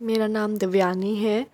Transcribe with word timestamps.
मेरा 0.00 0.26
नाम 0.26 0.56
दिव्यानी 0.56 1.16
है 1.16 1.46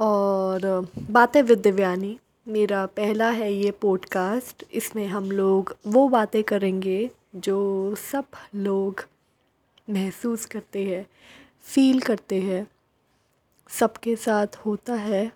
और 0.00 0.88
बातें 1.10 1.42
विद 1.42 1.58
दिव्यानी। 1.58 2.18
मेरा 2.48 2.86
पहला 2.86 3.30
है 3.30 3.52
ये 3.54 3.70
पॉडकास्ट 3.70 4.64
इसमें 4.72 5.06
हम 5.06 5.30
लोग 5.30 5.76
वो 5.86 6.08
बातें 6.08 6.44
करेंगे 6.44 7.10
जो 7.36 7.94
सब 7.94 8.24
लोग 8.54 9.04
महसूस 9.90 10.46
करते 10.46 10.84
हैं 10.84 11.06
फ़ील 11.62 12.00
करते 12.00 12.40
हैं। 12.40 12.66
सबके 13.70 14.16
साथ 14.16 14.46
होता 14.66 14.94
है, 14.94 15.26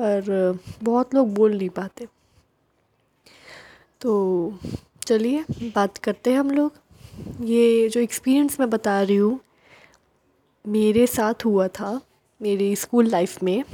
पर 0.00 0.58
बहुत 0.82 1.14
लोग 1.14 1.34
बोल 1.34 1.56
नहीं 1.56 1.68
पाते। 1.68 2.06
तो 4.00 4.12
चलिए, 5.06 5.44
बात 5.62 5.98
करते 5.98 6.32
हैं 6.32 6.38
हम 6.38 6.50
लोग। 6.50 6.72
ये 7.40 7.88
जो 7.88 8.00
एक्सपीरियंस 8.00 8.60
मैं 8.60 8.70
बता 8.70 9.02
रही 9.02 9.16
हूँ 9.16 9.40
मेरे 10.70 11.06
साथ 11.08 11.44
हुआ 11.44 11.68
था, 11.70 12.00
मेरी 12.40 12.74
स्कूल 12.76 13.06
लाइफ 13.08 13.42
में। 13.42 13.64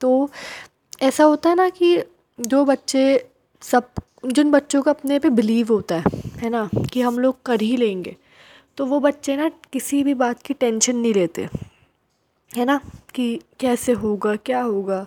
तो 0.00 0.30
ऐसा 1.02 1.24
होता 1.24 1.48
है 1.50 1.56
ना 1.56 1.68
कि 1.70 1.96
जो 2.38 2.64
बच्चे 2.64 3.02
सब, 3.62 3.88
जिन 4.26 4.50
बच्चों 4.50 4.82
को 4.82 4.90
अपने 4.90 5.18
पे 5.18 5.30
बिलीव 5.30 5.72
होता 5.72 5.94
है 5.96 6.18
है 6.38 6.50
ना, 6.50 6.68
कि 6.92 7.00
हम 7.00 7.18
लोग 7.18 7.42
कर 7.46 7.60
ही 7.60 7.76
लेंगे 7.76 8.16
तो 8.78 8.84
वो 8.86 9.00
बच्चे 9.00 9.36
ना 9.36 9.48
किसी 9.72 10.02
भी 10.04 10.14
बात 10.16 10.42
की 10.42 10.54
टेंशन 10.54 10.96
नहीं 10.96 11.12
लेते, 11.14 11.48
है 12.50 12.64
ना, 12.64 12.80
कि 13.14 13.40
कैसे 13.60 13.92
होगा, 13.94 14.34
क्या 14.36 14.60
होगा। 14.62 15.04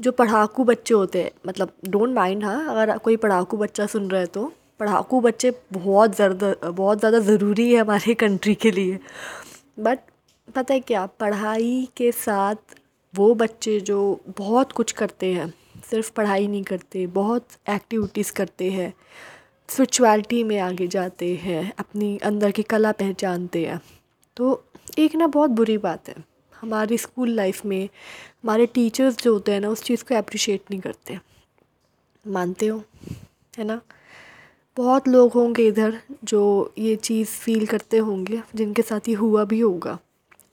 जो 0.00 0.12
पढ़ाकू 0.12 0.64
बच्चे 0.64 0.94
होते 0.94 1.22
हैं 1.22 1.30
मतलब 1.46 1.72
डोंट 1.86 2.14
माइंड 2.14 2.44
हाँ 2.44 2.68
अगर 2.70 2.96
कोई 2.98 3.16
पढ़ाकू 3.18 3.56
बच्चा 3.56 3.86
सुन 3.86 4.10
रहा 4.10 4.20
है 4.20 4.26
तो 4.28 4.44
पढ़ाकू 4.80 5.20
बच्चे 5.20 5.52
बहुत 5.72 6.14
ज़्यादा 6.16 6.70
बहुत 6.70 6.98
ज़्यादा 6.98 7.18
ज़रूरी 7.20 7.72
है 7.72 7.80
हमारे 7.80 8.14
कंट्री 8.16 8.54
के 8.56 8.70
लिए। 8.70 8.98
बट 9.80 9.98
पता 10.54 10.74
है 10.74 10.80
क्या? 10.80 11.06
पढ़ाई 11.06 11.88
के 11.96 12.12
साथ 12.12 12.54
वो 13.14 13.34
बच्चे 13.34 13.80
जो 13.80 14.20
बहुत 14.38 14.72
कुछ 14.72 14.92
करते 14.92 15.26
हैं, 15.26 15.54
सिर्फ़ 15.90 16.12
पढ़ाई 16.12 16.46
नहीं 16.46 16.62
करते, 16.62 17.06
बहुत 17.06 17.48
एक्टिविटीज़ 17.68 18.32
करते 18.32 18.70
हैं 18.70 18.94
स्पिरिचुअलिटी 19.68 20.44
में 20.44 20.58
आगे 20.58 20.86
जाते 20.86 21.34
हैं, 21.34 21.72
अपनी 21.78 22.18
अंदर 22.18 22.50
की 22.50 22.62
कला 22.62 22.92
पहचानते 22.92 23.66
हैं। 23.66 23.80
तो 24.36 24.64
एक 24.98 25.14
ना 25.14 25.26
बहुत 25.26 25.50
बुरी 25.50 25.78
बात 25.78 26.08
है। 26.08 26.14
हमारी 26.60 26.98
स्कूल 26.98 27.30
लाइफ 27.30 27.66
में 27.66 27.88
हमारे 28.42 28.66
टीचर्स 28.66 29.16
जो 29.22 29.32
होते 29.32 29.52
हैं 29.52 29.60
ना, 29.60 29.68
उस 29.68 29.82
चीज़ 29.82 30.04
को 30.04 30.14
अप्रिशिएट 30.14 30.60
नहीं 30.70 30.80
करते। 30.80 31.18
मानते 32.26 32.66
हो? 32.66 32.82
है 33.58 33.64
ना? 33.64 33.80
बहुत 34.76 35.08
लोग 35.08 35.32
होंगे 35.32 35.68
इधर 35.68 36.00
जो 36.24 36.72
ये 36.78 36.96
चीज़ 36.96 37.28
फील 37.28 37.66
करते 37.66 37.98
होंगे, 37.98 38.42
जिनके 38.54 38.82
साथ 38.82 39.00
ये 39.08 39.14
हुआ 39.14 39.44
भी 39.44 39.60
होगा। 39.60 39.98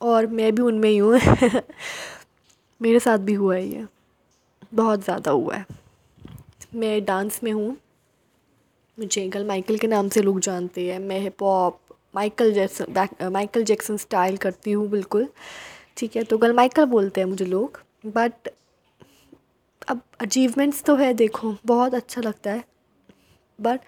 और 0.00 0.26
मैं 0.26 0.54
भी 0.54 0.62
उनमें 0.62 0.88
ही 0.90 0.96
हूँ। 0.96 1.18
मेरे 2.80 3.00
साथ 3.00 3.18
भी 3.18 3.34
हुआ 3.34 3.54
है 3.54 3.66
ये। 3.66 3.86
बहुत 4.74 5.04
ज़्यादा 5.04 5.30
हुआ 5.30 5.56
है। 5.56 5.66
मैं 6.74 7.04
डांस 7.04 7.40
में 7.44 7.52
हूँ। 7.52 7.76
मुझे 8.98 9.28
गल 9.28 9.44
माइकल 9.46 9.78
के 9.78 9.86
नाम 9.86 10.08
से 10.08 10.22
लोग 10.22 10.40
जानते 10.40 10.92
हैं। 10.92 10.98
मैं 10.98 11.20
hip 11.20 11.42
hop 11.42 11.80
Michael 12.14 12.52
Jackson 12.52 13.30
Michael 13.32 13.64
Jackson 13.64 13.96
style 13.96 14.36
करती 14.36 14.72
हूँ 14.72 14.88
बिल्कुल। 14.88 15.28
ठीक 15.96 16.16
है 16.16 16.22
तो 16.24 16.38
गल 16.38 16.52
माइकल 16.52 16.84
बोलते 16.84 17.20
हैं 17.20 17.28
मुझे 17.28 17.44
लोग। 17.44 17.80
बट 18.06 18.48
अब 19.88 20.00
अचीवमेंट्स 20.20 20.82
तो 20.84 20.94
है, 20.96 21.12
देखो, 21.14 21.56
बहुत 21.66 21.94
अच्छा 21.94 22.20
लगता 22.20 22.50
है। 22.52 22.64
बट 23.58 23.80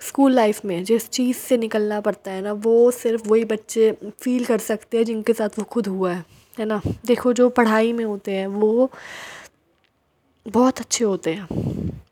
स्कूल 0.00 0.32
लाइफ 0.32 0.64
में 0.64 0.82
जिस 0.84 1.08
चीज़ 1.10 1.36
से 1.36 1.56
निकलना 1.56 2.00
पड़ता 2.00 2.30
है 2.30 2.42
ना, 2.42 2.52
वो 2.52 2.90
सिर्फ़ 2.90 3.28
वही 3.28 3.44
बच्चे 3.44 3.90
फील 4.22 4.44
कर 4.44 4.58
सकते 4.60 4.96
हैं 4.96 5.04
जिनके 5.04 5.32
साथ 5.32 5.58
वो 5.58 5.64
खुद 5.64 5.86
हुआ 5.86 6.12
है 6.12 6.24
है 6.56 6.64
ना? 6.64 6.80
देखो, 7.06 7.32
जो 7.32 7.48
पढ़ाई 7.50 7.92
में 7.92 8.04
होते 8.04 8.32
हैं, 8.32 8.46
वो 8.46 8.90
बहुत 10.46 10.80
अच्छे 10.80 11.04
होते 11.04 11.32
हैं, 11.34 11.46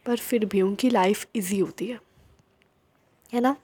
पर 0.06 0.16
फिर 0.18 0.44
भी 0.44 0.62
उनकी 0.62 0.90
लाइफ 0.90 1.26
इजी 1.36 1.58
होती 1.58 1.86
है 1.86 1.98
है 3.32 3.40
ना? 3.40 3.56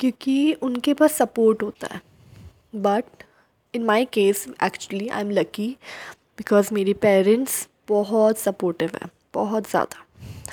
क्योंकि 0.00 0.52
उनके 0.54 0.94
पास 0.94 1.12
सपोर्ट 1.12 1.62
होता 1.62 1.94
है 1.94 2.00
but 2.76 3.22
in 3.74 3.84
my 3.84 4.04
case 4.12 4.46
actually 4.64 5.08
I 5.08 5.20
am 5.20 5.30
lucky 5.30 5.68
because 6.38 6.74
मेरे 6.74 6.92
पेरेंट्स 6.96 7.66
बहुत 7.88 8.38
सपोर्टिव 8.38 8.90
हैं, 8.94 9.10
बहुत 9.34 9.70
ज़्यादा। 9.70 10.04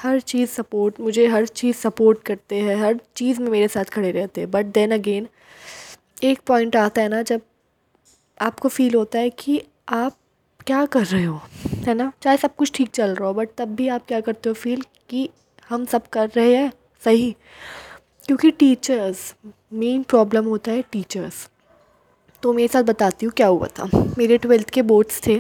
हर 0.05 0.19
चीज़ 0.21 0.49
सपोर्ट 0.49 0.99
मुझे 0.99 1.25
हर 1.27 1.45
चीज़ 1.47 1.75
सपोर्ट 1.77 2.21
करते 2.23 2.55
हैं, 2.55 2.75
हर 2.75 2.99
चीज़ 3.15 3.41
में 3.41 3.49
मेरे 3.49 3.67
साथ 3.67 3.85
खड़े 3.85 4.11
रहते 4.11 4.41
हैं। 4.41 4.51
बट 4.51 4.65
देन 4.65 4.91
अगेन 4.93 5.27
एक 6.23 6.39
पॉइंट 6.47 6.75
आता 6.75 7.01
है 7.01 7.09
ना, 7.09 7.21
जब 7.21 7.41
आपको 8.37 8.69
फील 8.69 8.95
होता 8.95 9.19
है 9.19 9.29
कि 9.29 9.61
आप 9.89 10.17
क्या 10.67 10.85
कर 10.85 11.05
रहे 11.05 11.23
हो, 11.23 11.39
है 11.87 11.93
ना? 11.93 12.11
चाहे 12.21 12.37
सब 12.37 12.55
कुछ 12.55 12.71
ठीक 12.73 12.89
चल 12.89 13.15
रहा 13.15 13.27
हो 13.27 13.33
बट 13.33 13.49
तब 13.57 13.75
भी 13.75 13.87
आप 13.87 14.05
क्या 14.07 14.19
करते 14.21 14.49
हो 14.49 14.55
फील 14.55 14.83
कि 15.09 15.29
हम 15.69 15.85
सब 15.85 16.07
कर 16.09 16.29
रहे 16.29 16.55
हैं 16.55 16.71
सही। 17.05 17.35
क्योंकि 18.25 18.51
टीचर्स 18.51 19.33
मेन 19.73 20.03
प्रॉब्लम 20.03 20.45
होता 20.45 20.71
है 20.71 20.83
टीचर्स 20.91 21.47
तो 22.43 22.53
मेरे 22.53 22.67
साथ 22.67 22.83
बताती 22.83 23.25
हूँ 23.25 23.33
क्या 23.33 23.47
हुआ 23.47 23.67
था। 23.79 23.89
मेरे 24.17 24.37
ट्वेल्थ 24.37 24.69
के 24.69 24.81
बोर्ड्स 24.81 25.21
थे। 25.27 25.39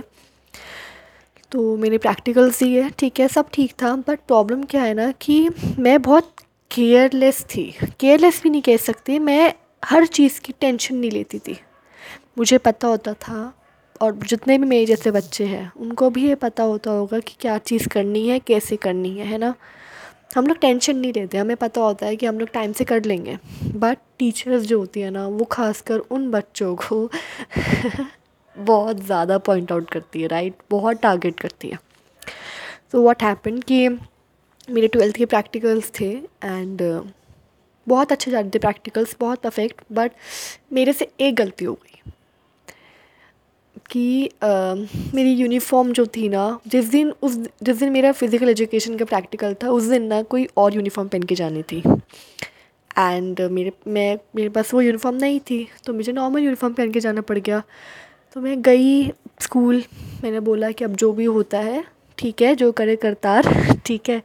तो 1.51 1.77
मेरे 1.77 1.97
प्रैक्टिकल्स 1.97 2.59
दिए 2.59 2.89
ठीक 2.89 3.19
है, 3.19 3.27
सब 3.27 3.45
ठीक 3.53 3.71
था 3.71 3.95
बट 3.95 4.19
प्रॉब्लम 4.27 4.63
क्या 4.63 4.83
है 4.83 4.93
ना 4.93 5.11
कि 5.11 5.49
मैं 5.79 6.01
बहुत 6.01 6.33
केयरलेस 6.71 7.43
थी। 7.43 7.75
केयरलेस 7.99 8.43
भी 8.43 8.49
नहीं 8.49 8.61
कह 8.61 8.77
सकती, 8.77 9.19
मैं 9.19 9.53
हर 9.85 10.05
चीज़ 10.05 10.41
की 10.41 10.53
टेंशन 10.61 10.95
नहीं 10.95 11.11
लेती 11.11 11.39
थी। 11.39 11.57
मुझे 12.37 12.57
पता 12.57 12.87
होता 12.87 13.13
था, 13.13 13.53
और 14.01 14.15
जितने 14.15 14.57
भी 14.57 14.65
मेरे 14.65 14.85
जैसे 14.85 15.11
बच्चे 15.11 15.45
हैं, 15.45 15.71
उनको 15.77 16.09
भी 16.09 16.27
ये 16.27 16.35
पता 16.35 16.63
होता 16.63 16.91
होगा 16.91 17.19
कि 17.19 17.35
क्या 17.39 17.57
चीज़ 17.57 17.89
करनी 17.89 18.27
है, 18.27 18.39
कैसे 18.39 18.75
करनी 18.75 19.17
है 19.17 19.25
है 19.25 19.37
ना? 19.37 19.53
हम 20.35 20.47
लोग 20.47 20.57
टेंशन 20.57 20.97
नहीं 20.97 21.13
लेते, 21.13 21.37
हमें 21.37 21.55
पता 21.57 21.81
होता 21.81 22.05
है 22.05 22.15
कि 22.15 22.25
हम 22.25 22.39
लोग 22.39 22.49
टाइम 22.49 22.71
से 22.71 22.83
कर 22.83 23.05
लेंगे। 23.05 23.37
बट 23.75 23.97
टीचर्स 24.19 24.63
जो 24.63 24.79
होती 24.79 25.01
है 25.01 25.09
ना, 25.09 25.27
वो 25.27 25.45
खासकर 25.45 25.97
उन 25.97 26.31
बच्चों 26.31 26.75
को 26.75 27.09
बहुत 28.57 29.03
ज़्यादा 29.05 29.37
पॉइंट 29.47 29.71
आउट 29.71 29.89
करती 29.89 30.21
है 30.21 30.27
राइट 30.27 30.53
बहुत 30.71 31.01
टारगेट 31.01 31.39
करती 31.39 31.69
है। 31.69 31.79
तो 32.91 33.01
व्हाट 33.03 33.23
हैपन 33.23 33.57
कि 33.59 33.87
मेरे 34.67 34.87
ट्वेल्थ 34.87 35.15
के 35.15 35.25
प्रैक्टिकल्स 35.25 35.91
थे 35.99 36.11
एंड 36.43 36.81
uh, 36.81 37.01
बहुत 37.87 38.11
अच्छे 38.11 38.31
जा 38.31 38.39
रहे 38.39 38.49
थे 38.49 38.59
प्रैक्टिकल्स 38.59 39.15
बहुत 39.19 39.41
परफेक्ट 39.41 39.81
बट 39.91 40.11
मेरे 40.73 40.93
से 40.93 41.07
एक 41.21 41.35
गलती 41.35 41.65
हो 41.65 41.73
गई। 41.73 41.91
कि 43.91 44.29
uh, 44.43 45.13
मेरी 45.15 45.33
यूनिफॉर्म 45.33 45.91
जो 45.93 46.05
थी 46.15 46.29
ना 46.29 46.47
जिस 46.67 46.85
दिन 46.89 47.11
उस 47.21 47.35
जिस 47.63 47.77
दिन 47.77 47.91
मेरा 47.91 48.11
फ़िज़िकल 48.11 48.49
एजुकेशन 48.49 48.97
का 48.97 49.05
प्रैक्टिकल 49.05 49.53
था 49.63 49.69
उस 49.69 49.83
दिन 49.83 50.03
ना 50.03 50.21
कोई 50.23 50.47
और 50.57 50.75
यूनिफॉर्म 50.75 51.07
पहन 51.07 51.23
के 51.23 51.35
जानी 51.35 51.63
थी। 51.63 51.83
एंड 52.97 53.41
uh, 53.41 53.49
मेरे 53.51 53.71
मैं 53.87 54.17
मेरे 54.35 54.49
पास 54.49 54.73
वो 54.73 54.81
यूनिफॉर्म 54.81 55.17
नहीं 55.17 55.39
थी 55.49 55.67
तो 55.85 55.93
मुझे 55.93 56.11
नॉर्मल 56.11 56.43
यूनिफॉर्म 56.43 56.73
पहन 56.73 56.91
के 56.91 56.99
जाना 56.99 57.21
पड़ 57.21 57.37
गया। 57.39 57.61
तो 58.35 58.41
मैं 58.41 58.61
गई 58.61 59.07
स्कूल। 59.41 59.83
मैंने 60.23 60.39
बोला 60.39 60.71
कि 60.71 60.83
अब 60.83 60.95
जो 60.95 61.11
भी 61.13 61.25
होता 61.25 61.59
है, 61.59 61.83
ठीक 62.17 62.41
है, 62.41 62.55
जो 62.55 62.71
करे 62.71 62.95
करतार, 62.95 63.43
ठीक 63.85 64.09
है। 64.09 64.21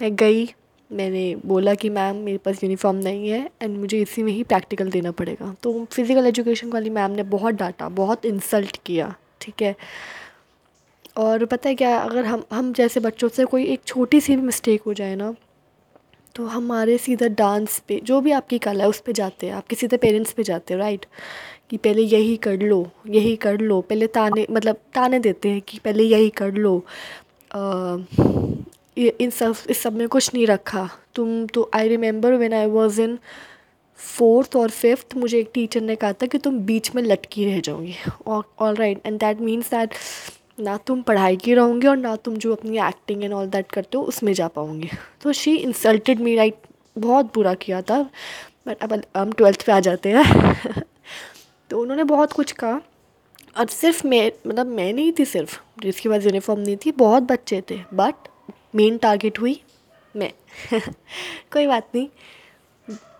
मैं 0.00 0.14
गई, 0.16 0.44
मैंने 0.90 1.24
बोला 1.46 1.74
कि 1.74 1.90
मैम, 1.90 2.16
मेरे 2.16 2.38
पास 2.38 2.62
यूनिफॉर्म 2.64 2.96
नहीं 2.96 3.28
है 3.28 3.50
एंड 3.62 3.76
मुझे 3.78 4.00
इसी 4.02 4.22
में 4.22 4.32
ही 4.32 4.42
प्रैक्टिकल 4.44 4.90
देना 4.90 5.10
पड़ेगा। 5.10 5.54
तो 5.62 5.84
फ़िज़िकल 5.84 6.26
एजुकेशन 6.26 6.70
वाली 6.72 6.90
मैम 6.90 7.10
ने 7.10 7.22
बहुत 7.22 7.54
डांटा, 7.54 7.88
बहुत 7.90 8.24
इंसल्ट 8.26 8.78
किया, 8.86 9.14
ठीक 9.40 9.62
है। 9.62 9.74
और 11.16 11.44
पता 11.44 11.68
है 11.68 11.74
क्या, 11.74 11.96
अगर 11.98 12.24
हम 12.24 12.44
हम 12.52 12.72
जैसे 12.72 13.00
बच्चों 13.00 13.28
से 13.28 13.44
कोई 13.44 13.64
एक 13.64 13.80
छोटी 13.86 14.20
सी 14.20 14.36
भी 14.36 14.42
मिस्टेक 14.42 14.82
हो 14.86 14.94
जाए 14.94 15.14
ना 15.14 15.34
तो 16.34 16.46
हमारे 16.46 16.96
सीधा 16.98 17.26
डांस 17.28 17.78
पे 17.88 18.00
जो 18.04 18.20
भी 18.20 18.30
आपकी 18.32 18.58
कला 18.58 18.84
है 18.84 18.90
उस 18.90 19.00
पर 19.06 19.12
जाते 19.12 19.46
हैं। 19.46 19.54
आपके 19.54 19.76
सीधे 19.76 19.96
पेरेंट्स 19.96 20.32
पे 20.32 20.42
जाते 20.42 20.74
हैं 20.74 20.80
राइट 20.80 21.04
कि 21.70 21.76
पहले 21.76 22.02
यही 22.02 22.36
कर 22.36 22.62
लो 22.62 22.86
यही 23.08 23.34
कर 23.36 23.60
लो। 23.60 23.80
पहले 23.80 24.06
ताने 24.06 24.46
मतलब 24.50 24.76
ताने 24.94 25.18
देते 25.18 25.48
हैं 25.48 25.60
कि 25.60 25.78
पहले 25.84 26.04
यही 26.04 26.30
कर 26.30 26.52
लो। 26.54 26.76
आ, 27.50 27.96
इन 28.96 29.30
सब 29.30 29.54
इस 29.70 29.82
सब 29.82 29.92
में 29.92 30.08
कुछ 30.08 30.34
नहीं 30.34 30.46
रखा। 30.46 30.88
तुम 31.14 31.46
तो 31.46 31.70
I 31.74 31.88
remember 31.88 32.34
when 32.34 32.52
I 32.54 32.66
was 32.70 33.00
in 33.00 33.18
fourth 34.00 34.56
और 34.56 34.70
फिफ्थ 34.70 35.14
मुझे 35.16 35.38
एक 35.38 35.50
टीचर 35.54 35.80
ने 35.80 35.96
कहा 35.96 36.12
था 36.12 36.26
कि 36.26 36.38
तुम 36.38 36.58
बीच 36.66 36.94
में 36.94 37.02
लटकी 37.02 37.44
रह 37.44 37.60
जाओगी। 37.60 37.94
All 38.28 38.74
right 38.74 39.06
and 39.06 39.18
that 39.20 39.40
means 39.40 39.70
that 39.70 39.94
ना 40.60 40.76
तुम 40.76 41.02
पढ़ाई 41.02 41.36
की 41.36 41.54
रहोगे 41.54 41.86
और 41.86 41.96
ना 41.96 42.16
तुम 42.16 42.36
जो 42.36 42.54
अपनी 42.54 42.78
एक्टिंग 42.78 43.24
एंड 43.24 43.32
ऑल 43.32 43.46
दैट 43.46 43.72
करते 43.72 43.98
हो, 43.98 44.04
उसमें 44.04 44.32
जा 44.32 44.48
पाओगे। 44.48 44.88
तो 45.22 45.32
शी 45.32 45.56
इंसल्टेड 45.56 46.20
मी 46.20 46.36
राइट 46.36 46.54
बहुत 46.98 47.26
बुरा 47.34 47.54
किया 47.54 47.82
था। 47.82 48.10
बट 48.68 48.76
अब 48.82 49.02
हम 49.16 49.32
ट्वेल्थ 49.32 49.66
पे 49.66 49.72
आ 49.72 49.80
जाते 49.80 50.08
हैं। 50.08 50.24
तो 51.70 51.80
उन्होंने 51.80 52.04
बहुत 52.04 52.32
कुछ 52.32 52.52
कहा। 52.52 52.80
और 53.58 53.66
सिर्फ़ 53.66 54.06
मैं 54.06 54.32
मतलब 54.46 54.66
मैं 54.66 54.92
नहीं 54.92 55.12
थी 55.18 55.24
सिर्फ़, 55.24 55.60
जिसके 55.82 56.08
पास 56.08 56.24
यूनिफॉर्म 56.24 56.60
नहीं 56.60 56.76
थी, 56.76 56.92
बहुत 56.92 57.22
बच्चे 57.22 57.62
थे। 57.70 57.80
बट 57.94 58.14
मेन 58.74 58.98
टारगेट 58.98 59.40
हुई 59.40 59.62
मैं। 60.16 60.32
कोई 61.52 61.66
बात 61.66 61.88
नहीं। 61.94 62.08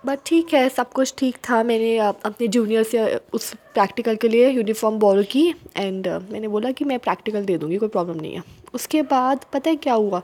बट 0.04 0.19
ठीक 0.26 0.54
है, 0.54 0.69
सब 0.69 0.93
कुछ 0.93 1.14
ठीक 1.19 1.37
था। 1.49 1.62
मैंने 1.62 1.96
अपने 1.99 2.49
जूनियर 2.49 2.82
से 2.82 3.04
उस 3.34 3.52
प्रैक्टिकल 3.75 4.16
के 4.16 4.28
लिए 4.28 4.49
यूनिफॉर्म 4.50 4.99
बोरो 4.99 5.22
की 5.32 5.49
एंड 5.76 6.06
मैंने 6.31 6.49
बोला 6.49 6.70
कि 6.70 6.84
मैं 6.84 6.99
प्रैक्टिकल 6.99 7.44
दे 7.44 7.58
दूँगी, 7.58 7.76
कोई 7.76 7.88
प्रॉब्लम 7.88 8.20
नहीं 8.20 8.34
है। 8.34 8.43
उसके 8.75 9.02
बाद 9.04 9.44
पता 9.52 9.70
है 9.70 9.76
क्या 9.78 9.94
हुआ? 9.94 10.22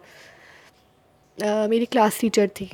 मेरी 1.39 1.87
क्लास 1.87 2.21
टीचर 2.21 2.49
थी। 2.61 2.71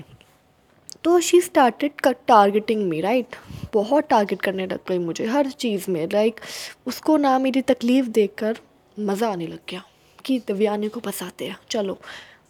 तो 1.05 1.19
she 1.21 1.41
started 1.41 1.93
targeting 2.05 2.83
me 2.89 3.01
right 3.01 3.37
बहुत 3.75 4.09
टारगेट 4.09 4.43
करने 4.43 4.67
लग 4.67 4.79
गई 4.89 4.99
मुझे 4.99 5.27
हर 5.27 5.51
चीज़ 5.51 5.91
में। 5.91 6.07
लाइक 6.13 6.41
उसको 6.87 7.17
ना 7.17 7.39
मेरी 7.39 7.63
तकलीफ़ 7.63 8.07
देखकर 8.09 8.59
मज़ा 8.97 9.29
आने 9.29 9.47
लग 9.47 9.59
गया 9.71 9.83
कि 10.19 10.39
दिव्यानी 10.47 10.89
को 10.89 11.01
फंसाते 11.01 11.47
हैं। 11.47 11.57
चलो 11.71 11.99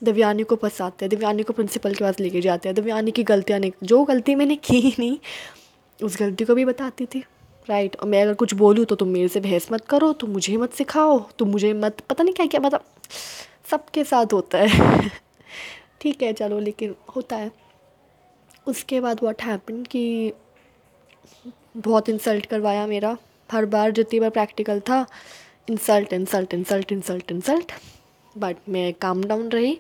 दिव्यानी 0.03 0.43
को 0.43 0.57
फंसाते 0.57 1.05
हैं, 1.05 1.11
दिव्यानी 1.11 1.43
को 1.43 1.53
प्रिंसिपल 1.53 1.95
के 1.95 2.05
पास 2.05 2.21
लेके 2.21 2.41
जाते 2.41 2.69
हैं, 2.69 2.75
दिव्यानी 2.77 3.11
की 3.11 3.23
गलतियाँ 3.23 3.61
नहीं, 3.61 3.73
जो 3.83 4.05
गलती 4.05 4.35
मैंने 4.35 4.57
की 4.57 4.81
ही 4.81 4.95
नहीं, 4.99 5.19
उस 6.03 6.17
गलती 6.21 6.45
को 6.45 6.55
भी 6.55 6.65
बताती 6.65 7.07
थी। 7.07 7.25
राइट 7.69 7.97
और 7.97 8.09
मैं 8.09 8.23
अगर 8.23 8.35
कुछ 8.35 8.55
बोलूँ 8.55 8.85
तो 8.85 8.95
तुम 8.95 9.09
मेरे 9.09 9.29
से 9.29 9.41
बहस 9.41 9.69
मत 9.73 9.85
करो, 9.85 10.13
तुम 10.13 10.31
मुझे 10.31 10.57
मत 10.57 10.73
सिखाओ, 10.73 11.19
तुम 11.39 11.49
मुझे 11.49 11.73
मत, 11.73 12.01
पता 12.01 12.25
नहीं 12.25 12.35
क्या 12.35 12.47
क्या 12.47 12.61
मतलब 12.61 12.85
सबके 13.71 14.05
साथ 14.05 14.33
होता 14.33 14.59
है। 14.59 15.11
ठीक 16.01 16.23
है, 16.23 16.33
चलो, 16.33 16.59
लेकिन 16.59 16.95
होता 17.17 17.37
है। 17.37 17.51
उसके 18.67 19.01
बाद 19.01 19.21
वॉट 19.23 19.43
हैपन 19.43 19.83
कि 19.83 20.33
बहुत 21.77 22.09
इंसल्ट 22.09 22.47
करवाया 22.47 22.87
मेरा। 22.87 23.17
हर 23.51 23.67
बार 23.67 23.91
जितनी 23.91 24.21
बार 24.21 24.31
प्रैक्टिकल 24.31 24.81
था 24.81 25.07
insult 25.71 26.13
insult 26.13 26.55
insult 26.55 26.93
insult 26.93 27.33
insult 27.33 27.73
but 28.39 28.69
मैं 28.69 28.93
काम 28.95 29.23
डाउन 29.25 29.49
रही 29.49 29.79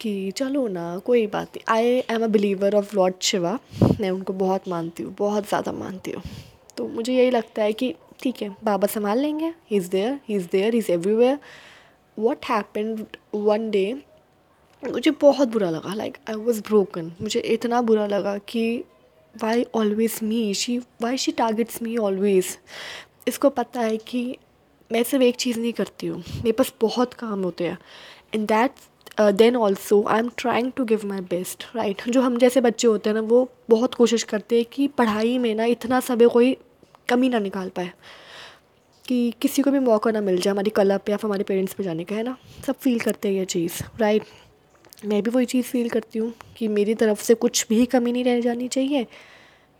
कि 0.00 0.30
चलो 0.30 0.66
ना, 0.68 0.98
कोई 0.98 1.26
बात 1.26 1.48
नहीं। 1.48 1.64
I 1.68 2.02
am 2.10 2.24
a 2.24 2.26
believer 2.28 2.74
of 2.74 2.94
lord 2.96 3.14
Shiva 3.22 3.58
मैं 4.00 4.10
उनको 4.10 4.32
बहुत 4.34 4.68
मानती 4.68 5.02
हूँ, 5.02 5.14
बहुत 5.18 5.48
ज़्यादा 5.48 5.72
मानती 5.72 6.10
हूँ। 6.10 6.22
तो 6.76 6.86
मुझे 6.88 7.12
यही 7.14 7.30
लगता 7.30 7.62
है 7.62 7.72
कि 7.72 7.94
ठीक 8.22 8.42
है, 8.42 8.48
बाबा 8.64 8.86
संभाल 8.86 9.18
लेंगे। 9.18 9.52
He 9.70 9.76
is 9.76 9.90
there 9.90 10.18
he 10.28 10.34
is 10.36 10.48
there 10.52 10.74
is 10.74 10.90
everywhere 10.92 11.38
what 12.16 12.44
happen 12.44 13.06
one 13.34 13.70
day 13.70 13.92
मुझे 14.82 15.10
बहुत 15.20 15.48
बुरा 15.48 15.70
लगा। 15.70 15.94
लाइक 15.94 16.16
आई 16.28 16.34
वॉज़ 16.36 16.60
ब्रोकन 16.62 17.12
मुझे 17.20 17.40
इतना 17.40 17.80
बुरा 17.82 18.06
लगा 18.06 18.36
कि 18.38 18.84
why 19.34 19.64
always 19.74 20.18
me 20.22 20.52
she 20.54 20.78
why 21.02 21.16
she 21.16 21.32
targets 21.32 21.82
me 21.82 21.96
always 21.98 22.56
इसको 23.28 23.50
पता 23.50 23.80
है 23.80 23.96
कि 23.98 24.24
मैं 24.92 25.02
सिर्फ़ 25.02 25.24
एक 25.24 25.36
चीज़ 25.36 25.58
नहीं 25.60 25.72
करती 25.72 26.06
हूँ। 26.06 26.18
मेरे 26.18 26.52
पास 26.52 26.72
बहुत 26.80 27.14
काम 27.14 27.42
होते 27.42 27.64
हैं। 27.64 27.78
And 28.34 28.46
that 28.48 29.30
then 29.34 29.56
also 29.56 30.02
I 30.08 30.18
am 30.18 30.30
trying 30.38 30.70
to 30.76 30.84
give 30.84 31.06
my 31.06 31.20
best 31.20 31.64
right 31.76 32.02
जो 32.08 32.22
हम 32.22 32.36
जैसे 32.38 32.60
बच्चे 32.60 32.88
होते 32.88 33.10
हैं 33.10 33.14
ना, 33.14 33.20
वो 33.20 33.48
बहुत 33.70 33.94
कोशिश 33.94 34.22
करते 34.22 34.56
हैं 34.56 34.64
कि 34.72 34.88
पढ़ाई 34.88 35.38
में 35.38 35.54
ना 35.54 35.64
इतना 35.66 36.00
समय 36.00 36.26
कोई 36.28 36.56
कमी 37.08 37.28
ना 37.28 37.38
निकाल 37.38 37.68
पाए। 37.68 37.90
कि 39.04 39.32
किसी 39.42 39.62
को 39.62 39.70
भी 39.70 39.78
मौका 39.78 40.10
ना 40.10 40.20
मिल 40.20 40.40
जाए, 40.40 40.52
हमारी 40.52 40.70
कला 40.70 40.96
पे 40.98 41.12
या 41.12 41.16
फिर 41.16 41.26
हमारे 41.26 41.44
पेरेंट्स 41.44 41.74
पे 41.74 41.84
जाने 41.84 42.04
का, 42.04 42.16
है 42.16 42.22
ना? 42.22 42.36
सब 42.66 42.74
फील 42.74 42.98
करते 43.00 43.28
हैं 43.28 43.34
ये 43.34 43.44
चीज़ 43.44 43.82
राइट 44.00 44.22
मैं 45.04 45.22
भी 45.22 45.30
वही 45.30 45.46
चीज़ 45.46 45.66
फील 45.66 45.88
करती 45.88 46.18
हूँ 46.18 46.32
कि 46.56 46.68
मेरी 46.68 46.94
तरफ़ 46.94 47.22
से 47.22 47.34
कुछ 47.34 47.66
भी 47.68 47.84
कमी 47.86 48.12
नहीं 48.12 48.24
रह 48.24 48.40
जानी 48.40 48.68
चाहिए। 48.68 49.06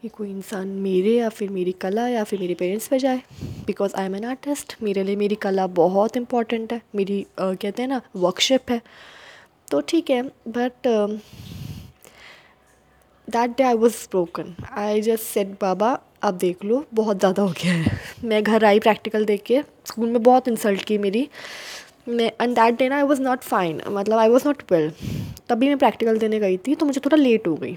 कि 0.03 0.09
कोई 0.09 0.29
इंसान 0.31 0.69
मेरे 0.83 1.11
या 1.11 1.29
फिर 1.29 1.51
मेरी 1.51 1.73
कला 1.81 2.07
या 2.09 2.23
फिर 2.25 2.41
मेरे 2.41 2.55
पेरेंट्स 2.55 2.87
पर 2.89 2.99
जाए। 2.99 3.23
Because 3.67 3.95
I 3.97 4.07
am 4.07 4.15
an 4.17 4.25
artist 4.25 4.75
मेरे 4.83 5.03
लिए 5.05 5.17
मेरी 5.17 5.35
कला 5.43 5.67
बहुत 5.77 6.17
इंपॉर्टेंट 6.17 6.73
है। 6.73 6.81
मेरी 6.97 7.21
uh, 7.23 7.57
कहते 7.57 7.83
हैं 7.83 7.89
ना 7.89 8.01
वर्कशिप 8.17 8.71
है। 8.71 8.81
तो 9.69 9.81
ठीक 9.81 10.11
है 10.11 10.23
but 10.23 10.89
that 13.29 13.57
day 13.57 13.63
I 13.63 13.75
was 13.75 14.07
broken 14.11 14.55
I 14.79 15.01
just 15.03 15.25
said 15.25 15.57
बाबा 15.61 15.99
आप 16.25 16.35
देख 16.37 16.65
लो 16.65 16.85
बहुत 16.95 17.19
ज़्यादा 17.19 17.43
हो 17.43 17.53
गया 17.63 17.73
है। 17.73 17.99
मैं 18.25 18.43
घर 18.43 18.65
आई 18.65 18.81
प्रैक्टिकल 18.81 19.25
देख 19.25 19.43
के। 19.43 19.63
स्कूल 19.87 20.09
में 20.09 20.23
बहुत 20.23 20.49
इंसल्ट 20.49 20.85
की 20.85 20.99
मेरी। 20.99 21.29
मैं 22.09 22.31
एंड 22.41 22.55
दैट 22.55 22.79
डे 22.79 22.89
ना 22.89 22.97
आई 22.97 23.03
वॉज़ 23.05 23.23
नॉट 23.23 23.43
फाइन 23.43 23.81
मतलब 23.89 24.19
आई 24.19 24.29
वॉज़ 24.29 24.49
नॉट 24.49 24.63
वेल 24.73 24.91
तभी 25.49 25.69
मैं 25.69 25.79
प्रैक्टिकल 25.79 26.19
देने 26.19 26.39
गई 26.41 26.57
थी 26.59 26.75
तो 26.75 26.87
मुझे 26.87 27.01
थोड़ा 27.01 27.17
लेट 27.17 27.47
हो 27.49 27.55
गई। 27.57 27.77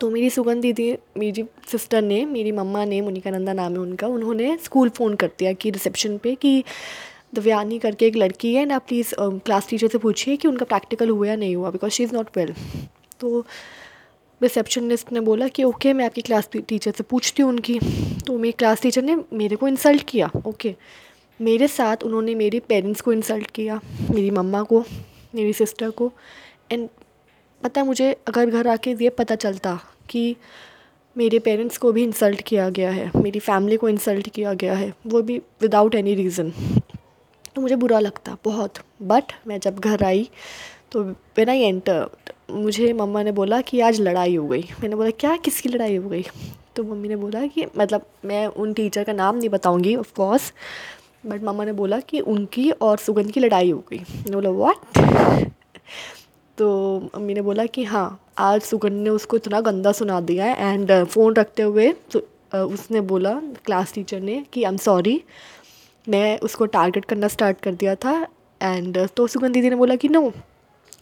तो 0.00 0.08
मेरी 0.10 0.28
सुगंध 0.30 0.62
दीदी 0.62 0.92
मेरी 1.18 1.44
सिस्टर 1.70 2.02
ने, 2.02 2.24
मेरी 2.24 2.52
मम्मा 2.52 2.84
ने 2.84 3.00
मोनिका 3.00 3.30
नंदा 3.30 3.52
नाम 3.52 3.72
है 3.72 3.78
उनका, 3.78 4.06
उन्होंने 4.06 4.56
स्कूल 4.64 4.88
फ़ोन 4.88 5.14
कर 5.14 5.30
दिया 5.38 5.52
कि 5.52 5.70
रिसेप्शन 5.70 6.16
पे 6.18 6.34
कि 6.34 6.62
दिव्यानी 7.34 7.78
करके 7.78 8.06
एक 8.06 8.16
लड़की 8.16 8.54
है 8.54 8.62
एंड 8.62 8.72
आप 8.72 8.84
प्लीज़ 8.88 9.14
क्लास 9.18 9.68
टीचर 9.70 9.88
से 9.88 9.98
पूछिए 9.98 10.36
कि 10.36 10.48
उनका 10.48 10.64
प्रैक्टिकल 10.64 11.08
हुआ 11.08 11.26
या 11.26 11.36
नहीं 11.36 11.56
हुआ 11.56 11.70
because 11.70 11.92
she 11.92 12.02
is 12.02 12.14
not 12.14 12.36
well 12.36 12.54
तो 13.20 13.44
रिसेप्शनिस्ट 14.40 15.12
ने 15.12 15.20
बोला 15.20 15.48
कि 15.48 15.64
ओके 15.64 15.92
मैं 15.92 16.04
आपकी 16.04 16.20
क्लास 16.22 16.48
टीचर 16.52 16.90
से 16.90 17.04
पूछती 17.04 17.42
हूँ 17.42 17.50
उनकी। 17.50 17.78
तो 18.26 18.38
मेरी 18.38 18.52
क्लास 18.52 18.82
टीचर 18.82 19.02
ने 19.02 19.16
मेरे 19.32 19.56
को 19.56 19.68
इंसल्ट 19.68 20.04
किया 20.08 20.30
ओके 20.46 20.74
मेरे 21.40 21.68
साथ 21.68 22.02
उन्होंने 22.04 22.34
मेरे 22.34 22.60
पेरेंट्स 22.60 23.00
को 23.00 23.12
इंसल्ट 23.12 23.50
किया, 23.50 23.80
मेरी 24.10 24.30
मम्मा 24.30 24.62
को, 24.62 24.84
मेरी 25.34 25.52
सिस्टर 25.52 25.90
को 25.90 26.12
एंड 26.72 26.88
पता 27.62 27.80
है 27.80 27.86
मुझे 27.86 28.12
अगर 28.28 28.50
घर 28.50 28.68
आके 28.68 28.90
ये 29.00 29.10
पता 29.10 29.34
चलता 29.36 29.78
कि 30.10 30.36
मेरे 31.16 31.38
पेरेंट्स 31.38 31.78
को 31.78 31.92
भी 31.92 32.02
इंसल्ट 32.02 32.40
किया 32.40 32.68
गया 32.70 32.90
है, 32.90 33.10
मेरी 33.16 33.38
फैमिली 33.40 33.76
को 33.76 33.88
इंसल्ट 33.88 34.28
किया 34.28 34.52
गया 34.54 34.74
है, 34.74 34.92
वो 35.06 35.22
भी 35.22 35.38
विदाउट 35.62 35.94
एनी 35.94 36.14
रीज़न 36.14 36.52
तो 37.54 37.62
मुझे 37.62 37.76
बुरा 37.76 37.98
लगता 38.00 38.36
बहुत। 38.44 38.78
बट 39.02 39.32
मैं 39.46 39.58
जब 39.60 39.78
घर 39.78 40.04
आई 40.04 40.28
तो 40.92 41.02
वेन 41.02 41.48
आई 41.48 41.60
एंटर 41.60 42.08
मुझे 42.50 42.92
मम्मा 42.92 43.22
ने 43.22 43.32
बोला 43.32 43.60
कि 43.60 43.80
आज 43.80 44.00
लड़ाई 44.00 44.34
हो 44.36 44.46
गई। 44.48 44.62
मैंने 44.80 44.96
बोला, 44.96 45.10
क्या? 45.10 45.36
किसकी 45.36 45.68
लड़ाई 45.68 45.96
हो 45.96 46.08
गई? 46.08 46.24
तो 46.76 46.84
मम्मी 46.84 47.08
ने 47.08 47.16
बोला 47.16 47.46
कि 47.46 47.66
मतलब 47.78 48.06
मैं 48.24 48.46
उन 48.46 48.72
टीचर 48.72 49.04
का 49.04 49.12
नाम 49.12 49.36
नहीं 49.36 49.48
बताऊँगी 49.48 49.94
ऑफ़ 49.96 50.12
कोर्स 50.16 50.52
बट 51.26 51.42
मम्मा 51.42 51.64
ने 51.64 51.72
बोला 51.72 51.98
कि 52.00 52.20
उनकी 52.22 52.70
और 52.70 52.98
सुगंध 52.98 53.30
की 53.30 53.40
लड़ाई 53.40 53.70
हो 53.70 53.84
गई। 53.90 53.98
मैंने 53.98 54.34
बोला 54.34 54.50
व्हाट 54.50 55.50
तो 56.60 57.10
अम्मी 57.14 57.34
ने 57.34 57.40
बोला 57.40 57.66
कि 57.66 57.84
हाँ 57.84 58.24
आज 58.38 58.60
सुगन 58.60 58.92
ने 58.92 59.10
उसको 59.10 59.36
इतना 59.36 59.60
गंदा 59.60 59.92
सुना 59.92 60.20
दिया 60.20 60.44
है 60.44 60.74
एंड 60.74 61.04
फ़ोन 61.04 61.34
रखते 61.34 61.62
हुए 61.62 61.92
तो 61.92 62.18
उसने 62.66 63.00
बोला 63.00 63.34
क्लास 63.64 63.92
टीचर 63.92 64.20
ने 64.20 64.44
कि 64.52 64.64
आई 64.64 64.72
एम 64.72 64.78
सॉरी 64.78 65.22
मैं 66.08 66.38
उसको 66.38 66.66
टारगेट 66.66 67.04
करना 67.04 67.28
स्टार्ट 67.28 67.60
कर 67.60 67.72
दिया 67.72 67.94
था 67.94 68.26
एंड 68.62 69.08
तो 69.16 69.26
सुगन 69.26 69.52
दीदी 69.52 69.70
ने 69.70 69.76
बोला 69.76 69.96
कि 69.96 70.08
नो 70.08 70.32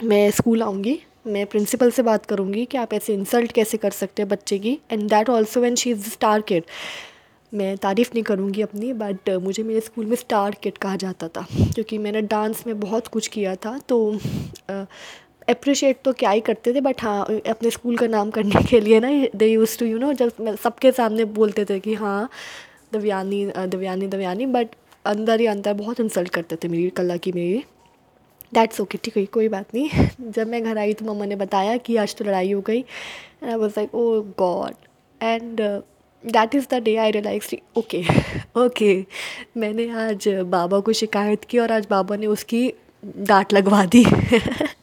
मैं 0.05 0.31
स्कूल 0.31 0.63
आऊँगी, 0.63 1.01
मैं 1.27 1.47
प्रिंसिपल 1.47 1.91
से 1.91 2.03
बात 2.03 2.27
करूँगी 2.27 2.65
कि 2.65 2.79
आप 2.79 2.93
ऐसे 2.93 3.15
इंसल्ट 3.15 3.53
कैसे 3.53 3.77
कर 3.77 3.91
सकते 3.91 4.23
हैं 4.23 4.29
बच्चे 4.29 4.59
की 4.59 4.79
and 4.93 5.11
that 5.11 5.31
also 5.31 5.61
when 5.61 5.75
she 5.75 5.91
is 5.91 6.11
star 6.11 6.41
kid 6.41 6.65
मैं 7.55 7.77
तारीफ़ 7.77 8.11
नहीं 8.15 8.25
करूँगी 8.25 8.63
अपनी 8.63 8.93
बट 8.93 9.31
मुझे 9.31 9.63
मेरे 9.63 9.81
स्कूल 9.81 10.07
में 10.07 10.17
स्टार 10.17 10.57
किड 10.63 10.79
कहा 10.79 10.97
जाता 10.97 11.29
था, 11.29 11.47
क्योंकि 11.53 11.99
मैंने 11.99 12.23
डांस 12.23 12.65
में 12.67 12.81
बहुत 12.81 13.07
कुछ 13.07 13.27
किया 13.27 13.55
था 13.55 13.79
तो 13.79 14.19
अप्रिशिएट 15.49 16.01
तो 16.05 16.13
क्या 16.13 16.31
ही 16.31 16.41
करते 16.41 16.75
थे 16.75 16.81
बट 16.81 17.03
हाँ 17.03 17.25
अपने 17.49 17.71
स्कूल 17.71 17.97
का 17.97 18.07
नाम 18.07 18.31
करने 18.31 18.63
के 18.71 18.81
लिए 18.81 19.01
ना 19.01 19.11
they 19.37 19.47
used 19.47 19.79
to 19.79 19.87
you 19.87 19.99
know 19.99 20.13
जब 20.13 20.57
सबके 20.63 20.93
सामने 20.93 21.25
बोलते 21.39 21.65
थे 21.65 21.79
कि 21.81 21.95
हाँ 21.95 22.29
दवयानी 22.93 23.45
दवयानी 23.47 24.07
दवयानी 24.07 24.47
बट 24.47 24.75
अंदर 25.05 25.41
ही 25.41 25.47
अंदर 25.47 25.75
बहुत 25.75 26.01
इंसल्ट 26.01 26.29
करते 26.35 26.57
थे 26.57 26.69
मेरी 26.69 26.89
कला 26.97 27.17
की 27.17 27.33
मेरी। 27.33 27.65
दैट्स 28.55 28.81
ओके 28.81 28.99
ठीक 29.05 29.17
है, 29.17 29.25
कोई 29.27 29.49
बात 29.49 29.75
नहीं। 29.75 30.09
जब 30.33 30.49
मैं 30.49 30.63
घर 30.65 30.79
आई 30.79 30.93
तो 30.95 31.05
मम्मा 31.05 31.25
ने 31.25 31.37
बताया 31.37 31.77
कि 31.77 31.97
आज 31.97 32.15
तो 32.17 32.25
लड़ाई 32.25 32.53
हो 32.53 32.61
गई। 32.61 32.79
And 32.79 33.51
I 33.51 33.57
was 33.57 33.73
like 33.77 33.95
oh 33.95 34.21
god 34.39 34.75
and 35.21 35.61
that 36.25 36.55
is 36.55 36.67
the 36.71 36.83
day 36.83 36.97
I 36.97 37.11
realize 37.11 37.55
okay 37.79 38.03
okay 38.61 38.95
मैंने 39.57 39.89
आज 40.07 40.29
बाबा 40.47 40.81
को 40.81 40.93
शिकायत 40.93 41.45
की 41.51 41.59
और 41.59 41.73
आज 41.73 41.87
बाबा 41.91 42.17
ने 42.17 42.27
उसकी 42.27 42.69
डांट 43.05 43.53
लगवा 43.53 43.85
दी। 43.87 44.05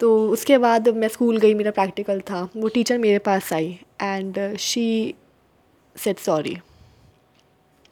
तो 0.00 0.16
उसके 0.28 0.58
बाद 0.58 0.88
मैं 0.96 1.08
स्कूल 1.08 1.36
गई, 1.38 1.54
मेरा 1.54 1.70
प्रैक्टिकल 1.70 2.20
था। 2.20 2.48
वो 2.56 2.68
टीचर 2.68 2.98
मेरे 2.98 3.18
पास 3.20 3.52
आई 3.52 3.78
and 4.02 4.56
she 4.58 5.14
said 5.96 6.18
sorry 6.18 6.56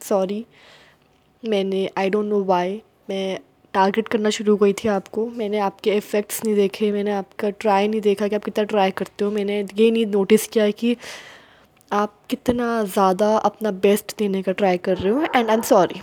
sorry 0.01 0.45
मैंने 1.43 1.89
आई 1.97 2.09
डोंट 2.09 2.25
नो 2.25 2.43
वाई 2.45 2.81
मैं 3.09 3.39
टारगेट 3.73 4.07
करना 4.07 4.29
शुरू 4.29 4.55
गई 4.57 4.73
थी 4.73 4.87
आपको। 4.89 5.25
मैंने 5.27 5.59
आपके 5.59 5.95
इफ़ेक्ट्स 5.97 6.43
नहीं 6.45 6.55
देखे, 6.55 6.91
मैंने 6.91 7.11
आपका 7.11 7.49
ट्राई 7.49 7.87
नहीं 7.87 8.01
देखा 8.01 8.27
कि 8.27 8.35
आप 8.35 8.43
कितना 8.43 8.63
ट्राई 8.65 8.91
करते 8.91 9.25
हो। 9.25 9.31
मैंने 9.31 9.59
ये 9.75 9.89
नहीं 9.91 10.05
नोटिस 10.07 10.47
किया 10.47 10.69
कि 10.71 10.95
आप 11.91 12.13
कितना 12.29 12.83
ज़्यादा 12.83 13.35
अपना 13.39 13.71
बेस्ट 13.81 14.17
देने 14.19 14.41
का 14.43 14.51
ट्राई 14.51 14.77
कर 14.77 14.97
रहे 14.97 15.13
हो। 15.13 15.23
एंड 15.35 15.49
आई 15.49 15.55
एम 15.55 15.61
सॉरी 15.61 15.99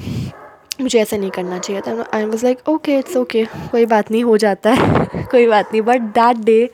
मुझे 0.80 1.00
ऐसा 1.00 1.16
नहीं 1.16 1.30
करना 1.30 1.58
चाहिए 1.58 1.82
था। 1.82 2.10
I 2.14 2.25
was 2.25 2.44
like 2.44 2.68
okay 2.68 2.99
it's 2.99 3.16
okay 3.16 3.44
कोई 3.44 3.87
बात 3.87 4.10
नहीं, 4.10 4.25
हो 4.25 4.37
जाता 4.37 4.70
है। 4.70 5.25
कोई 5.30 5.46
बात 5.46 5.72
नहीं। 5.72 5.82
बट 5.82 6.00
दैट 6.00 6.37
डे 6.37 6.70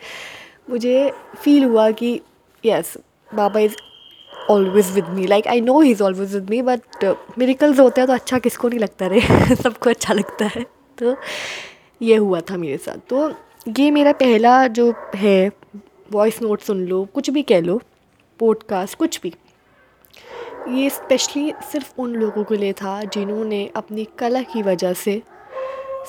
मुझे 0.70 1.12
फील 1.42 1.64
हुआ 1.64 1.90
कि 1.90 2.20
yes 2.64 2.94
Baba 3.34 3.60
is 3.60 3.76
always 4.50 4.92
with 4.92 5.04
me 5.08 5.26
like 5.26 5.46
I 5.46 5.60
know 5.60 5.80
he 5.80 5.90
is 5.90 6.02
always 6.02 6.34
with 6.34 6.50
me 6.50 6.62
but 6.62 7.16
miracles 7.38 7.80
होते 7.80 8.00
हैं 8.00 8.08
तो 8.08 8.14
अच्छा 8.14 8.38
किसको 8.38 8.68
नहीं 8.68 8.78
लगता 8.78 9.06
रे? 9.06 9.20
सबको 9.62 9.90
अच्छा 9.90 10.14
लगता 10.14 10.44
है। 10.44 10.66
तो 10.98 11.16
ये 12.02 12.16
हुआ 12.16 12.40
था 12.40 12.56
मेरे 12.56 12.76
साथ। 12.76 12.96
तो 13.08 13.34
ये 13.78 13.90
मेरा 13.90 14.12
पहला 14.12 14.66
जो 14.66 14.94
है 15.14 15.50
वॉइस 16.12 16.42
नोट 16.42 16.60
सुन 16.60 16.86
लो, 16.86 17.04
कुछ 17.14 17.30
भी 17.30 17.42
कह 17.42 17.60
लो 17.60 17.80
पॉडकास्ट 18.38 18.98
कुछ 18.98 19.20
भी। 19.22 19.32
ये 20.68 20.88
स्पेशली 20.90 21.52
सिर्फ़ 21.72 21.92
उन 21.98 22.14
लोगों 22.14 22.44
के 22.44 22.56
लिए 22.56 22.72
था 22.72 23.02
जिन्होंने 23.04 23.70
अपनी 23.76 24.04
कला 24.18 24.42
की 24.42 24.62
वजह 24.62 24.92
से 24.92 25.22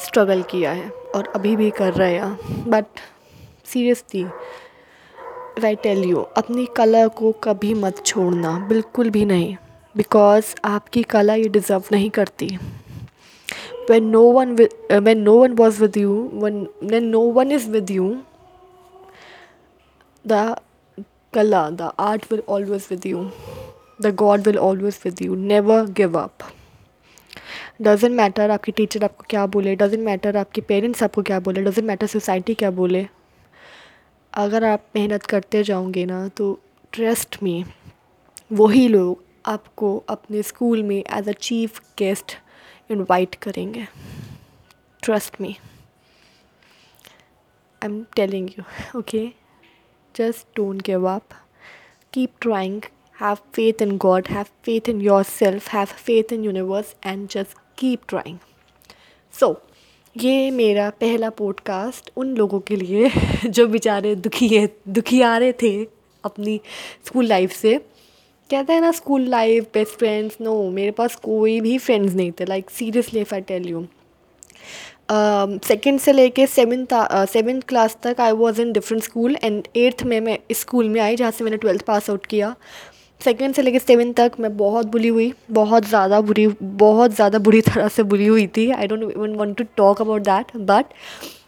स्ट्रगल 0.05 0.41
किया 0.43 0.71
है 0.71 0.89
और 1.15 1.27
अभी 1.35 1.55
भी 1.55 1.69
कर 1.71 1.93
रहे 1.93 2.13
हैं। 2.13 2.69
But 2.69 2.85
seriously 3.65 4.23
I 5.65 5.75
tell 5.75 6.03
you 6.03 6.21
अपनी 6.37 6.67
कला 6.77 7.07
को 7.07 7.31
कभी 7.43 7.73
मत 7.73 8.05
छोड़ना 8.05 8.57
बिल्कुल 8.69 9.09
भी 9.09 9.25
नहीं। 9.25 9.55
बिकॉज़ 9.97 10.55
आपकी 10.65 11.03
कला 11.03 11.33
ये 11.33 11.49
डिज़र्व 11.49 11.83
नहीं 11.91 12.09
करती। 12.09 12.49
When 13.89 14.09
no 14.13 14.23
one 14.37 14.49
wi- 14.55 14.73
uh, 14.91 15.01
when 15.03 15.19
no 15.27 15.35
one 15.43 15.53
was 15.59 15.75
with 15.81 15.97
you 15.97 16.15
no 17.11 17.21
one 17.35 17.53
is 17.57 17.67
with 17.75 17.91
you 17.97 18.07
the 20.25 20.41
kala 21.33 21.61
the 21.77 21.89
art 22.07 22.25
will 22.31 22.43
always 22.55 22.89
with 22.91 23.05
you 23.11 23.21
the 24.01 24.13
god 24.15 24.47
will 24.47 24.57
always 24.59 24.99
with 25.05 25.21
you 25.21 25.35
never 25.35 25.85
give 25.97 26.17
up 26.19 26.43
doesn't 27.81 28.13
matter 28.15 28.51
आपकी 28.51 28.71
teacher 28.71 29.03
आपको 29.03 29.23
क्या 29.29 29.45
बोले. 29.45 29.75
Doesn't 29.75 30.03
matter 30.03 30.37
आपके 30.37 30.61
parents 30.61 31.03
आपको 31.03 31.21
क्या 31.21 31.39
बोले. 31.39 31.61
Doesn't 31.63 31.87
matter 31.87 32.07
society 32.07 32.53
क्या 32.53 32.71
बोले. 32.71 33.05
अगर 34.33 34.63
आप 34.63 34.85
मेहनत 34.95 35.25
करते 35.25 35.63
जाओगे 35.63 36.05
ना 36.05 36.27
तो 36.27 36.59
ट्रस्ट 36.93 37.37
में 37.43 37.63
वही 38.51 38.87
लोग 38.87 39.23
आपको 39.45 39.95
अपने 40.09 40.41
स्कूल 40.43 40.83
में 40.83 40.97
as 40.97 41.29
a 41.29 41.31
chief 41.31 41.79
guest 41.97 42.37
invite 42.91 43.35
करेंगे. 43.35 43.87
Trust 45.03 45.41
me 45.41 45.55
I 47.81 47.89
am 47.89 48.03
telling 48.15 48.49
you 48.49 48.99
okay 48.99 49.27
just 50.15 50.47
don't 50.55 50.81
give 50.85 51.07
up 51.09 51.33
keep 52.13 52.33
trying 52.41 52.81
faith 53.23 53.81
in 53.81 53.97
god 53.97 54.27
have 54.29 54.43
faith 54.43 54.89
in 54.89 55.01
yourself 55.23 55.69
have 55.69 55.85
faith 55.85 56.33
in 56.33 56.43
universe 56.43 56.95
and 57.05 57.29
just 57.29 57.57
keep 57.77 58.01
trying 58.07 58.37
so 59.39 59.61
ये 60.17 60.51
मेरा 60.51 60.89
पहला 60.89 61.29
podcast 61.29 62.11
उन 62.17 62.35
लोगों 62.35 62.59
के 62.59 62.75
लिए 62.75 63.11
जो 63.45 63.67
बेचारे 63.67 64.15
दुखी 64.15 64.47
है, 64.47 64.69
दुखी 64.87 65.21
आ 65.21 65.37
रहे 65.37 65.51
थे 65.51 65.87
अपनी 66.23 66.61
स्कूल 67.05 67.25
लाइफ 67.25 67.51
से। 67.51 67.77
कहते 68.49 68.73
हैं 68.73 68.81
ना 68.81 68.91
school 68.91 69.21
life 69.21 69.63
best 69.73 69.93
friends 69.93 70.37
no 70.41 70.69
मेरे 70.69 70.91
पास 70.91 71.15
कोई 71.15 71.61
भी 71.61 71.77
फ्रेंड्स 71.77 72.13
नहीं 72.13 72.31
थे 72.31 72.45
like 72.45 72.69
seriously 72.69 73.19
if 73.19 73.35
I 73.35 73.41
tell 73.41 73.69
you 73.69 73.87
second 75.67 75.99
से 75.99 76.13
लेके 76.13 76.47
सेवन्थ 76.47 76.87
सेवन्थ 77.29 77.63
क्लास 77.63 77.97
तक 78.03 78.15
I 78.19 78.31
was 78.31 78.61
in 78.61 78.73
different 78.73 79.03
school 79.03 79.37
and 79.43 79.67
eighth 79.75 80.03
में 80.03 80.21
मैं 80.21 80.39
इस 80.51 80.59
स्कूल 80.59 80.89
में 80.89 81.01
आई 81.01 81.15
जहाँ 81.15 81.31
से 81.31 81.43
मैंने 81.43 81.57
ट्वेल्थ 81.57 81.81
पास 81.81 82.09
आउट 82.09 82.25
किया। 82.25 82.55
सेकेंड 83.21 83.53
से 83.55 83.61
लेकर 83.61 83.79
सेवन 83.79 84.11
तक 84.13 84.31
मैं 84.39 84.55
बहुत 84.57 84.85
बुरी 84.87 85.07
हुई, 85.07 85.33
बहुत 85.51 85.85
ज़्यादा 85.85 86.19
बुरी, 86.21 86.47
बहुत 86.47 87.11
ज़्यादा 87.11 87.39
बुरी 87.39 87.61
तरह 87.61 87.87
से 87.87 88.03
बुरी 88.03 88.27
हुई 88.27 88.45
थी। 88.47 88.69
I 88.71 88.87
don't 88.87 89.03
even 89.03 89.35
want 89.35 89.57
to 89.57 89.63
talk 89.77 90.01
about 90.01 90.21
that 90.23 90.55
but 90.57 90.93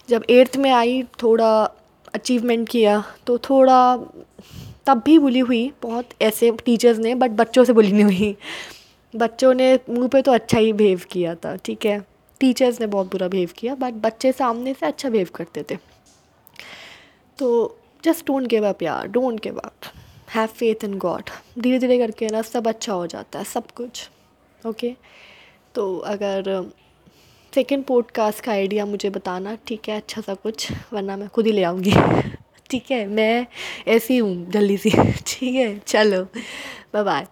जब 0.09 0.23
एट्थ 0.29 0.57
में 0.57 0.71
आई, 0.71 1.03
थोड़ा 1.23 1.51
अचीवमेंट 2.13 2.67
किया 2.69 3.03
तो 3.27 3.37
थोड़ा 3.39 3.95
तब 4.85 5.01
भी 5.05 5.17
बुली 5.19 5.39
हुई। 5.41 5.71
बहुत 5.83 6.09
ऐसे 6.21 6.51
टीचर्स 6.65 6.99
ने 6.99 7.13
बट 7.15 7.31
बच्चों 7.33 7.63
से 7.63 7.73
बुली 7.73 7.91
नहीं 7.91 8.03
हुई। 8.03 8.35
बच्चों 9.13 9.53
ने 9.53 9.73
मुँह 9.89 10.07
पे 10.07 10.21
तो 10.21 10.31
अच्छा 10.31 10.57
ही 10.57 10.73
बिहेव 10.73 11.01
किया 11.11 11.35
था, 11.35 11.55
ठीक 11.55 11.85
है? 11.85 11.99
टीचर्स 12.41 12.79
ने 12.81 12.87
बहुत 12.87 13.11
बुरा 13.11 13.27
बिहेव 13.27 13.49
किया 13.57 13.75
बट 13.75 13.93
बच्चे 14.01 14.31
सामने 14.31 14.73
से 14.73 14.85
अच्छा 14.85 15.09
बिहेव 15.09 15.29
करते 15.35 15.63
थे। 15.71 15.75
तो 17.39 17.77
जस्ट 18.03 18.25
डोंट 18.27 18.47
गिव 18.47 18.67
अप 18.67 18.83
यार 18.83 19.07
don't 19.07 19.39
give 19.43 19.57
up 19.57 19.91
have 20.35 20.47
faith 20.47 20.83
in 20.83 20.97
god 20.97 21.29
धीरे 21.59 21.79
धीरे 21.79 21.97
करके 21.97 22.27
ना 22.27 22.41
सब 22.41 22.67
अच्छा 22.67 22.93
हो 22.93 23.07
जाता 23.07 23.39
है, 23.39 23.45
सब 23.45 23.71
कुछ। 23.71 24.09
ओके 24.67 24.95
तो 25.75 25.97
अगर 25.97 26.71
सेकेंड 27.53 27.83
पॉडकास्ट 27.83 28.43
का 28.43 28.51
आइडिया 28.51 28.85
मुझे 28.85 29.09
बताना, 29.09 29.57
ठीक 29.67 29.89
है 29.89 29.97
अच्छा 29.97 30.21
सा 30.21 30.33
कुछ, 30.33 30.71
वरना 30.93 31.17
मैं 31.17 31.27
खुद 31.29 31.45
ही 31.45 31.51
ले 31.51 31.63
आऊँगी। 31.63 31.91
ठीक 32.69 32.91
है? 32.91 33.05
मैं 33.07 33.45
ऐसी 33.87 34.17
हूँ, 34.17 34.51
जल्दी 34.51 34.77
सी। 34.77 34.89
ठीक 35.27 35.55
है? 35.55 35.77
चलो 35.79 36.23
बाय 36.93 37.03
बाय 37.03 37.27